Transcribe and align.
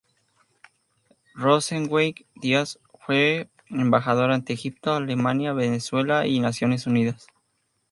Rosenzweig-Díaz 1.35 2.79
fue 3.05 3.49
embajador 3.69 4.31
ante 4.31 4.53
Egipto, 4.53 4.95
Alemania, 4.95 5.53
Venezuela 5.53 6.25
y 6.25 6.39
Naciones 6.39 6.87
Unidas. 6.87 7.27